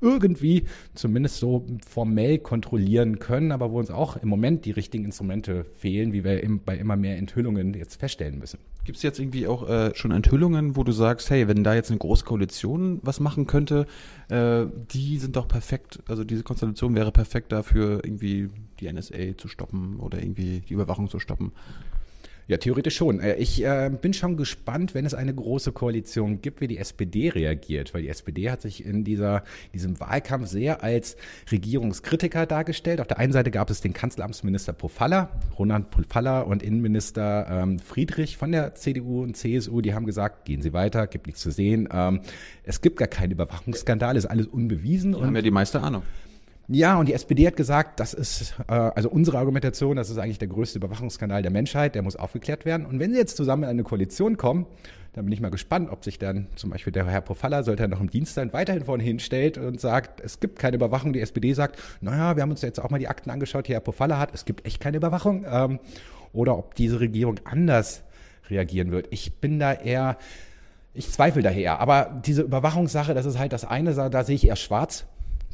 irgendwie 0.00 0.64
zumindest 0.94 1.36
so 1.38 1.66
formell 1.86 2.38
kontrollieren 2.38 3.18
können, 3.18 3.52
aber 3.52 3.70
wo 3.70 3.78
uns 3.78 3.90
auch 3.90 4.16
im 4.16 4.28
Moment 4.28 4.64
die 4.64 4.70
richtigen 4.70 5.04
Instrumente 5.04 5.64
fehlen, 5.76 6.12
wie 6.12 6.24
wir 6.24 6.40
bei 6.64 6.76
immer 6.76 6.96
mehr 6.96 7.18
Enthüllungen 7.18 7.74
jetzt 7.74 8.00
feststellen 8.00 8.38
müssen. 8.38 8.58
Gibt 8.84 8.96
es 8.96 9.02
jetzt 9.02 9.18
irgendwie 9.18 9.46
auch 9.46 9.68
äh, 9.68 9.94
schon 9.94 10.10
Enthüllungen, 10.10 10.76
wo 10.76 10.84
du 10.84 10.92
sagst, 10.92 11.30
hey, 11.30 11.48
wenn 11.48 11.62
da 11.62 11.74
jetzt 11.74 11.90
eine 11.90 11.98
große 11.98 12.24
Koalition 12.24 13.00
was 13.02 13.20
machen 13.20 13.46
könnte, 13.46 13.86
äh, 14.28 14.66
die 14.90 15.18
sind 15.18 15.36
doch 15.36 15.48
perfekt, 15.48 16.00
also 16.08 16.24
diese 16.24 16.42
Konstellation 16.42 16.94
wäre 16.94 17.12
perfekt 17.12 17.52
dafür, 17.52 18.00
irgendwie 18.04 18.48
die 18.80 18.90
NSA 18.90 19.36
zu 19.36 19.48
stoppen 19.48 20.00
oder 20.00 20.22
irgendwie 20.22 20.60
die 20.60 20.72
Überwachung 20.72 21.08
zu 21.08 21.18
stoppen? 21.18 21.52
Ja, 22.50 22.56
theoretisch 22.56 22.96
schon. 22.96 23.20
Äh, 23.20 23.36
ich 23.36 23.64
äh, 23.64 23.92
bin 24.02 24.12
schon 24.12 24.36
gespannt, 24.36 24.92
wenn 24.92 25.06
es 25.06 25.14
eine 25.14 25.32
große 25.32 25.70
Koalition 25.70 26.42
gibt, 26.42 26.60
wie 26.60 26.66
die 26.66 26.78
SPD 26.78 27.28
reagiert, 27.28 27.94
weil 27.94 28.02
die 28.02 28.08
SPD 28.08 28.50
hat 28.50 28.60
sich 28.60 28.84
in 28.84 29.04
dieser, 29.04 29.44
diesem 29.72 30.00
Wahlkampf 30.00 30.48
sehr 30.48 30.82
als 30.82 31.16
Regierungskritiker 31.52 32.46
dargestellt. 32.46 33.00
Auf 33.00 33.06
der 33.06 33.20
einen 33.20 33.32
Seite 33.32 33.52
gab 33.52 33.70
es 33.70 33.82
den 33.82 33.92
Kanzleramtsminister 33.92 34.72
Pofalla, 34.72 35.30
Roland 35.60 35.92
Pofalla 35.92 36.40
und 36.40 36.64
Innenminister 36.64 37.46
ähm, 37.48 37.78
Friedrich 37.78 38.36
von 38.36 38.50
der 38.50 38.74
CDU 38.74 39.22
und 39.22 39.36
CSU, 39.36 39.80
die 39.80 39.94
haben 39.94 40.04
gesagt, 40.04 40.44
gehen 40.44 40.60
Sie 40.60 40.72
weiter, 40.72 41.06
gibt 41.06 41.28
nichts 41.28 41.42
zu 41.42 41.52
sehen. 41.52 41.88
Ähm, 41.92 42.22
es 42.64 42.80
gibt 42.80 42.96
gar 42.96 43.06
keinen 43.06 43.30
Überwachungsskandal, 43.30 44.16
ist 44.16 44.26
alles 44.26 44.48
unbewiesen. 44.48 45.12
Die 45.12 45.22
haben 45.22 45.36
ja 45.36 45.42
die 45.42 45.52
meiste 45.52 45.80
Ahnung. 45.80 46.02
Ja, 46.72 47.00
und 47.00 47.08
die 47.08 47.14
SPD 47.14 47.48
hat 47.48 47.56
gesagt, 47.56 47.98
das 47.98 48.14
ist 48.14 48.54
äh, 48.68 48.72
also 48.72 49.10
unsere 49.10 49.38
Argumentation, 49.38 49.96
das 49.96 50.08
ist 50.08 50.18
eigentlich 50.18 50.38
der 50.38 50.46
größte 50.46 50.78
Überwachungsskandal 50.78 51.42
der 51.42 51.50
Menschheit, 51.50 51.96
der 51.96 52.02
muss 52.02 52.14
aufgeklärt 52.14 52.64
werden. 52.64 52.86
Und 52.86 53.00
wenn 53.00 53.10
sie 53.10 53.18
jetzt 53.18 53.36
zusammen 53.36 53.64
in 53.64 53.70
eine 53.70 53.82
Koalition 53.82 54.36
kommen, 54.36 54.66
dann 55.12 55.24
bin 55.24 55.32
ich 55.32 55.40
mal 55.40 55.50
gespannt, 55.50 55.90
ob 55.90 56.04
sich 56.04 56.20
dann 56.20 56.46
zum 56.54 56.70
Beispiel 56.70 56.92
der 56.92 57.08
Herr 57.08 57.22
Profalla, 57.22 57.64
sollte 57.64 57.82
er 57.82 57.88
noch 57.88 58.00
im 58.00 58.08
Dienst 58.08 58.34
sein, 58.34 58.52
weiterhin 58.52 58.84
vorne 58.84 59.02
hinstellt 59.02 59.58
und 59.58 59.80
sagt, 59.80 60.20
es 60.20 60.38
gibt 60.38 60.60
keine 60.60 60.76
Überwachung. 60.76 61.12
Die 61.12 61.18
SPD 61.18 61.52
sagt, 61.54 61.80
naja, 62.00 62.36
wir 62.36 62.44
haben 62.44 62.52
uns 62.52 62.62
jetzt 62.62 62.78
auch 62.78 62.90
mal 62.90 62.98
die 62.98 63.08
Akten 63.08 63.30
angeschaut, 63.30 63.66
die 63.66 63.72
Herr 63.72 63.80
Profalla 63.80 64.20
hat, 64.20 64.32
es 64.32 64.44
gibt 64.44 64.64
echt 64.64 64.78
keine 64.80 64.98
Überwachung. 64.98 65.44
Ähm, 65.50 65.80
oder 66.32 66.56
ob 66.56 66.76
diese 66.76 67.00
Regierung 67.00 67.40
anders 67.42 68.04
reagieren 68.48 68.92
wird. 68.92 69.08
Ich 69.10 69.40
bin 69.40 69.58
da 69.58 69.72
eher, 69.72 70.18
ich 70.94 71.10
zweifle 71.10 71.42
daher. 71.42 71.80
Aber 71.80 72.22
diese 72.24 72.42
Überwachungssache, 72.42 73.12
das 73.12 73.26
ist 73.26 73.40
halt 73.40 73.52
das 73.52 73.64
eine, 73.64 73.92
da 73.92 74.22
sehe 74.22 74.36
ich 74.36 74.46
eher 74.46 74.54
schwarz 74.54 75.06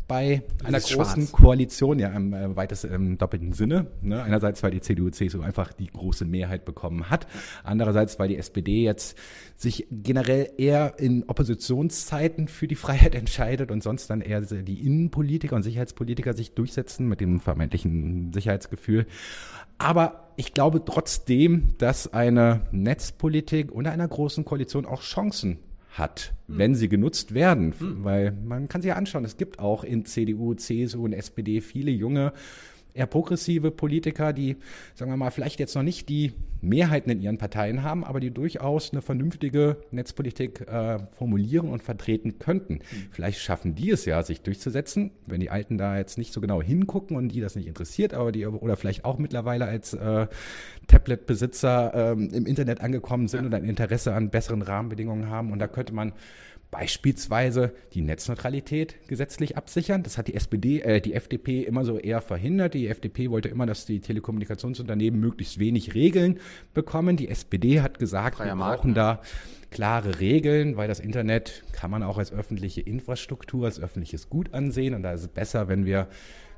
bei 0.08 0.42
einer 0.64 0.78
großen 0.78 1.26
schwarz. 1.26 1.32
Koalition, 1.32 1.98
ja 1.98 2.08
im 2.08 2.32
äh, 2.32 2.54
weitesten 2.54 2.92
im 2.92 3.18
doppelten 3.18 3.52
Sinne. 3.52 3.88
Ne? 4.02 4.22
Einerseits, 4.22 4.62
weil 4.62 4.70
die 4.70 4.80
CDU, 4.80 5.10
CSU 5.10 5.40
einfach 5.40 5.72
die 5.72 5.88
große 5.88 6.24
Mehrheit 6.24 6.64
bekommen 6.64 7.10
hat. 7.10 7.26
Andererseits, 7.64 8.18
weil 8.18 8.28
die 8.28 8.36
SPD 8.36 8.84
jetzt 8.84 9.18
sich 9.56 9.86
generell 9.90 10.50
eher 10.58 10.98
in 10.98 11.24
Oppositionszeiten 11.28 12.48
für 12.48 12.68
die 12.68 12.76
Freiheit 12.76 13.14
entscheidet 13.16 13.70
und 13.70 13.82
sonst 13.82 14.08
dann 14.08 14.20
eher 14.20 14.40
die 14.40 14.86
Innenpolitiker 14.86 15.56
und 15.56 15.62
Sicherheitspolitiker 15.62 16.34
sich 16.34 16.54
durchsetzen 16.54 17.08
mit 17.08 17.20
dem 17.20 17.40
vermeintlichen 17.40 18.32
Sicherheitsgefühl. 18.32 19.06
Aber 19.78 20.30
ich 20.36 20.54
glaube 20.54 20.84
trotzdem, 20.84 21.74
dass 21.78 22.12
eine 22.12 22.62
Netzpolitik 22.70 23.72
unter 23.72 23.90
einer 23.90 24.08
großen 24.08 24.44
Koalition 24.44 24.86
auch 24.86 25.02
Chancen 25.02 25.58
hat, 25.98 26.34
mhm. 26.46 26.58
wenn 26.58 26.74
sie 26.74 26.88
genutzt 26.88 27.34
werden. 27.34 27.74
Mhm. 27.78 28.04
Weil 28.04 28.32
man 28.32 28.68
kann 28.68 28.82
sich 28.82 28.90
ja 28.90 28.96
anschauen, 28.96 29.24
es 29.24 29.36
gibt 29.36 29.58
auch 29.58 29.84
in 29.84 30.04
CDU, 30.04 30.54
CSU 30.54 31.04
und 31.04 31.12
SPD 31.12 31.60
viele 31.60 31.90
junge 31.90 32.32
eher 32.96 33.06
progressive 33.06 33.70
Politiker, 33.70 34.32
die, 34.32 34.56
sagen 34.94 35.10
wir 35.10 35.16
mal, 35.16 35.30
vielleicht 35.30 35.60
jetzt 35.60 35.74
noch 35.74 35.82
nicht 35.82 36.08
die 36.08 36.32
Mehrheiten 36.60 37.10
in 37.10 37.20
ihren 37.20 37.38
Parteien 37.38 37.82
haben, 37.82 38.04
aber 38.04 38.20
die 38.20 38.30
durchaus 38.30 38.92
eine 38.92 39.02
vernünftige 39.02 39.76
Netzpolitik 39.90 40.62
äh, 40.62 40.98
formulieren 41.16 41.68
und 41.68 41.82
vertreten 41.82 42.38
könnten. 42.38 42.74
Mhm. 42.74 42.80
Vielleicht 43.10 43.40
schaffen 43.40 43.74
die 43.74 43.90
es 43.90 44.04
ja, 44.04 44.22
sich 44.22 44.40
durchzusetzen, 44.40 45.10
wenn 45.26 45.40
die 45.40 45.50
Alten 45.50 45.78
da 45.78 45.96
jetzt 45.96 46.18
nicht 46.18 46.32
so 46.32 46.40
genau 46.40 46.62
hingucken 46.62 47.16
und 47.16 47.28
die 47.28 47.40
das 47.40 47.56
nicht 47.56 47.66
interessiert, 47.66 48.14
aber 48.14 48.32
die 48.32 48.46
oder 48.46 48.76
vielleicht 48.76 49.04
auch 49.04 49.18
mittlerweile 49.18 49.66
als 49.66 49.94
äh, 49.94 50.26
Tablet-Besitzer 50.86 52.12
ähm, 52.12 52.30
im 52.32 52.46
Internet 52.46 52.80
angekommen 52.80 53.28
sind 53.28 53.40
ja. 53.40 53.46
und 53.46 53.54
ein 53.54 53.64
Interesse 53.64 54.14
an 54.14 54.30
besseren 54.30 54.62
Rahmenbedingungen 54.62 55.28
haben. 55.28 55.52
Und 55.52 55.58
da 55.58 55.68
könnte 55.68 55.94
man 55.94 56.12
Beispielsweise 56.76 57.72
die 57.94 58.02
Netzneutralität 58.02 58.96
gesetzlich 59.08 59.56
absichern. 59.56 60.02
Das 60.02 60.18
hat 60.18 60.28
die 60.28 60.34
SPD, 60.34 60.80
äh, 60.80 61.00
die 61.00 61.14
FDP 61.14 61.62
immer 61.62 61.86
so 61.86 61.98
eher 61.98 62.20
verhindert. 62.20 62.74
Die 62.74 62.88
FDP 62.88 63.30
wollte 63.30 63.48
immer, 63.48 63.64
dass 63.64 63.86
die 63.86 64.00
Telekommunikationsunternehmen 64.00 65.18
möglichst 65.18 65.58
wenig 65.58 65.94
Regeln 65.94 66.38
bekommen. 66.74 67.16
Die 67.16 67.28
SPD 67.30 67.80
hat 67.80 67.98
gesagt, 67.98 68.36
Freier 68.36 68.54
wir 68.54 68.56
brauchen 68.56 68.92
da 68.92 69.22
klare 69.70 70.20
Regeln, 70.20 70.76
weil 70.76 70.86
das 70.86 71.00
Internet 71.00 71.64
kann 71.72 71.90
man 71.90 72.02
auch 72.02 72.18
als 72.18 72.30
öffentliche 72.30 72.82
Infrastruktur, 72.82 73.64
als 73.64 73.80
öffentliches 73.80 74.28
Gut 74.28 74.52
ansehen. 74.52 74.92
Und 74.92 75.02
da 75.02 75.14
ist 75.14 75.22
es 75.22 75.28
besser, 75.28 75.68
wenn 75.68 75.86
wir 75.86 76.08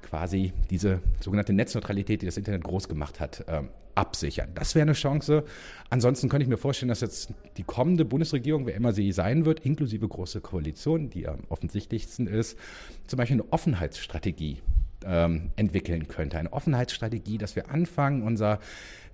quasi 0.02 0.52
diese 0.70 1.00
sogenannte 1.20 1.52
Netzneutralität, 1.52 2.22
die 2.22 2.26
das 2.26 2.36
Internet 2.36 2.64
groß 2.64 2.88
gemacht 2.88 3.20
hat, 3.20 3.44
ähm, 3.48 3.68
absichern. 3.94 4.50
Das 4.54 4.74
wäre 4.74 4.82
eine 4.82 4.92
Chance. 4.92 5.44
Ansonsten 5.90 6.28
könnte 6.28 6.44
ich 6.44 6.48
mir 6.48 6.56
vorstellen, 6.56 6.88
dass 6.88 7.00
jetzt 7.00 7.34
die 7.56 7.64
kommende 7.64 8.04
Bundesregierung, 8.04 8.66
wer 8.66 8.74
immer 8.74 8.92
sie 8.92 9.10
sein 9.12 9.44
wird, 9.44 9.60
inklusive 9.60 10.06
große 10.06 10.40
Koalition, 10.40 11.10
die 11.10 11.26
am 11.26 11.40
offensichtlichsten 11.48 12.28
ist, 12.28 12.56
zum 13.06 13.16
Beispiel 13.16 13.40
eine 13.40 13.52
Offenheitsstrategie 13.52 14.58
ähm, 15.04 15.50
entwickeln 15.56 16.08
könnte. 16.08 16.38
Eine 16.38 16.52
Offenheitsstrategie, 16.52 17.38
dass 17.38 17.56
wir 17.56 17.70
anfangen, 17.70 18.22
unser 18.22 18.58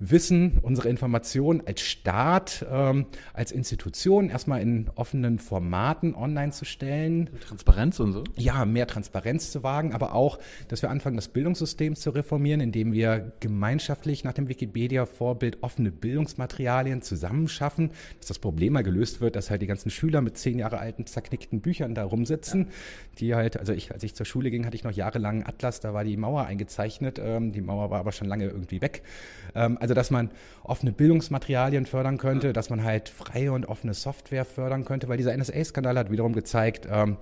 Wissen, 0.00 0.58
unsere 0.62 0.88
Informationen 0.88 1.62
als 1.66 1.80
Staat, 1.80 2.66
ähm, 2.70 3.06
als 3.32 3.52
Institution 3.52 4.28
erstmal 4.28 4.60
in 4.60 4.90
offenen 4.94 5.38
Formaten 5.38 6.14
online 6.14 6.52
zu 6.52 6.64
stellen. 6.64 7.30
Transparenz 7.40 8.00
und 8.00 8.12
so? 8.12 8.24
Ja, 8.36 8.64
mehr 8.64 8.86
Transparenz 8.86 9.50
zu 9.50 9.62
wagen, 9.62 9.92
aber 9.94 10.14
auch, 10.14 10.38
dass 10.68 10.82
wir 10.82 10.90
anfangen, 10.90 11.16
das 11.16 11.28
Bildungssystem 11.28 11.96
zu 11.96 12.10
reformieren, 12.10 12.60
indem 12.60 12.92
wir 12.92 13.32
gemeinschaftlich 13.40 14.24
nach 14.24 14.32
dem 14.32 14.48
Wikipedia-Vorbild 14.48 15.62
offene 15.62 15.90
Bildungsmaterialien 15.90 17.02
zusammenschaffen, 17.02 17.90
dass 18.18 18.28
das 18.28 18.38
Problem 18.38 18.74
mal 18.74 18.82
gelöst 18.82 19.20
wird, 19.20 19.36
dass 19.36 19.50
halt 19.50 19.62
die 19.62 19.66
ganzen 19.66 19.90
Schüler 19.90 20.20
mit 20.20 20.36
zehn 20.36 20.58
Jahre 20.58 20.78
alten 20.78 21.06
zerknickten 21.06 21.60
Büchern 21.60 21.94
da 21.94 22.04
rumsitzen, 22.04 22.62
ja. 22.62 22.68
die 23.18 23.34
halt, 23.34 23.58
also 23.58 23.72
ich, 23.72 23.92
als 23.92 24.02
ich 24.02 24.14
zur 24.14 24.26
Schule 24.26 24.50
ging, 24.50 24.66
hatte 24.66 24.76
ich 24.76 24.84
noch 24.84 24.92
jahrelang 24.92 25.44
Atlas, 25.44 25.73
da 25.80 25.94
war 25.94 26.04
die 26.04 26.16
Mauer 26.16 26.44
eingezeichnet, 26.44 27.20
ähm, 27.22 27.52
die 27.52 27.60
Mauer 27.60 27.90
war 27.90 28.00
aber 28.00 28.12
schon 28.12 28.28
lange 28.28 28.46
irgendwie 28.46 28.80
weg. 28.80 29.02
Ähm, 29.54 29.78
also, 29.80 29.94
dass 29.94 30.10
man 30.10 30.30
offene 30.62 30.92
Bildungsmaterialien 30.92 31.86
fördern 31.86 32.18
könnte, 32.18 32.52
dass 32.52 32.70
man 32.70 32.84
halt 32.84 33.08
freie 33.08 33.52
und 33.52 33.66
offene 33.66 33.94
Software 33.94 34.44
fördern 34.44 34.84
könnte, 34.84 35.08
weil 35.08 35.16
dieser 35.16 35.36
NSA-Skandal 35.36 35.98
hat 35.98 36.10
wiederum 36.10 36.32
gezeigt, 36.32 36.88
ähm, 36.90 37.16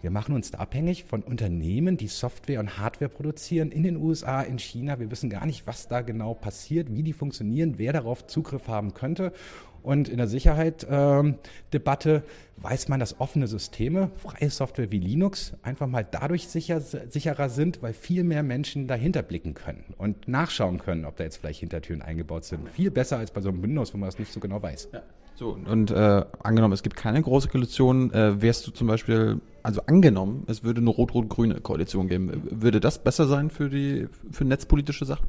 wir 0.00 0.12
machen 0.12 0.36
uns 0.36 0.52
da 0.52 0.58
abhängig 0.58 1.04
von 1.04 1.22
Unternehmen, 1.22 1.96
die 1.96 2.06
Software 2.06 2.60
und 2.60 2.78
Hardware 2.78 3.08
produzieren 3.08 3.72
in 3.72 3.82
den 3.82 3.96
USA, 3.96 4.42
in 4.42 4.60
China. 4.60 5.00
Wir 5.00 5.10
wissen 5.10 5.28
gar 5.28 5.44
nicht, 5.44 5.66
was 5.66 5.88
da 5.88 6.02
genau 6.02 6.34
passiert, 6.34 6.94
wie 6.94 7.02
die 7.02 7.12
funktionieren, 7.12 7.74
wer 7.78 7.92
darauf 7.92 8.24
Zugriff 8.28 8.68
haben 8.68 8.94
könnte. 8.94 9.32
Und 9.82 10.08
in 10.08 10.18
der 10.18 10.26
Sicherheit-Debatte 10.26 12.10
ähm, 12.10 12.22
weiß 12.62 12.88
man, 12.88 13.00
dass 13.00 13.20
offene 13.20 13.46
Systeme, 13.46 14.10
freie 14.16 14.50
Software 14.50 14.90
wie 14.90 14.98
Linux, 14.98 15.52
einfach 15.62 15.86
mal 15.86 16.06
dadurch 16.08 16.48
sicher, 16.48 16.80
sicherer 16.80 17.48
sind, 17.48 17.82
weil 17.82 17.92
viel 17.92 18.24
mehr 18.24 18.42
Menschen 18.42 18.88
dahinter 18.88 19.22
blicken 19.22 19.54
können 19.54 19.94
und 19.96 20.28
nachschauen 20.28 20.78
können, 20.78 21.04
ob 21.04 21.16
da 21.16 21.24
jetzt 21.24 21.36
vielleicht 21.36 21.60
Hintertüren 21.60 22.02
eingebaut 22.02 22.44
sind. 22.44 22.68
Viel 22.70 22.90
besser 22.90 23.18
als 23.18 23.30
bei 23.30 23.40
so 23.40 23.48
einem 23.48 23.62
Windows, 23.62 23.94
wo 23.94 23.98
man 23.98 24.08
das 24.08 24.18
nicht 24.18 24.32
so 24.32 24.40
genau 24.40 24.62
weiß. 24.62 24.88
Ja. 24.92 25.02
So, 25.38 25.50
und 25.50 25.92
äh, 25.92 26.24
angenommen, 26.42 26.74
es 26.74 26.82
gibt 26.82 26.96
keine 26.96 27.22
große 27.22 27.48
Koalition, 27.48 28.12
äh, 28.12 28.42
wärst 28.42 28.66
du 28.66 28.72
zum 28.72 28.88
Beispiel, 28.88 29.40
also 29.62 29.80
angenommen, 29.86 30.42
es 30.48 30.64
würde 30.64 30.80
eine 30.80 30.90
rot-rot-grüne 30.90 31.60
Koalition 31.60 32.08
geben, 32.08 32.42
würde 32.50 32.80
das 32.80 32.98
besser 32.98 33.28
sein 33.28 33.48
für 33.48 33.70
die 33.70 34.08
für 34.32 34.44
netzpolitische 34.44 35.04
Sachen? 35.04 35.28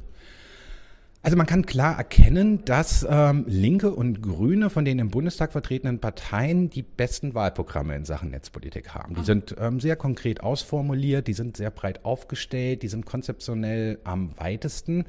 Also 1.22 1.36
man 1.36 1.48
kann 1.48 1.66
klar 1.66 1.98
erkennen, 1.98 2.64
dass 2.64 3.06
ähm, 3.10 3.44
Linke 3.46 3.92
und 3.92 4.22
Grüne 4.22 4.70
von 4.70 4.86
den 4.86 5.00
im 5.00 5.10
Bundestag 5.10 5.52
vertretenen 5.52 6.00
Parteien 6.00 6.70
die 6.70 6.82
besten 6.82 7.34
Wahlprogramme 7.34 7.94
in 7.94 8.06
Sachen 8.06 8.32
Netzpolitik 8.32 8.96
haben. 8.96 9.16
Die 9.16 9.22
ah. 9.22 9.26
sind 9.26 9.54
ähm, 9.60 9.82
sehr 9.82 9.98
konkret 9.98 10.42
ausformuliert, 10.42 11.28
die 11.28 11.34
sind 11.34 11.58
sehr 11.58 11.72
breit 11.72 12.06
aufgestellt, 12.06 12.84
die 12.84 12.88
sind 12.88 13.06
konzeptionell 13.06 14.00
am 14.06 14.32
weitesten. 14.38 15.06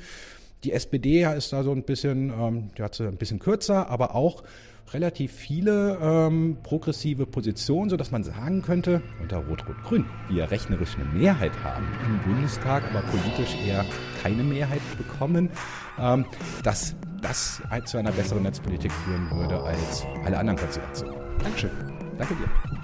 Die 0.64 0.72
SPD 0.72 1.22
ist 1.22 1.52
da 1.52 1.62
so 1.62 1.70
ein 1.70 1.84
bisschen, 1.84 2.30
ähm, 2.30 2.70
die 2.76 2.82
hat 2.82 2.96
sie 2.96 3.06
ein 3.06 3.16
bisschen 3.16 3.38
kürzer, 3.38 3.88
aber 3.88 4.16
auch 4.16 4.42
relativ 4.92 5.32
viele 5.32 5.98
ähm, 6.00 6.58
progressive 6.62 7.26
Positionen, 7.26 7.90
sodass 7.90 8.10
man 8.10 8.24
sagen 8.24 8.62
könnte, 8.62 9.02
unter 9.20 9.38
Rot-Rot-Grün, 9.38 10.04
ja 10.30 10.44
rechnerisch 10.46 10.96
eine 10.96 11.04
Mehrheit 11.04 11.52
haben 11.62 11.86
im 12.06 12.32
Bundestag, 12.32 12.82
aber 12.90 13.02
politisch 13.02 13.56
eher 13.66 13.84
keine 14.22 14.42
Mehrheit 14.42 14.82
bekommen, 14.98 15.50
ähm, 15.98 16.24
dass 16.62 16.94
das 17.22 17.62
zu 17.84 17.98
einer 17.98 18.12
besseren 18.12 18.42
Netzpolitik 18.42 18.92
führen 18.92 19.30
würde 19.30 19.62
als 19.62 20.06
alle 20.24 20.38
anderen 20.38 20.58
Konstellationen. 20.58 21.14
Dankeschön. 21.42 21.70
Danke 22.18 22.34
dir. 22.34 22.79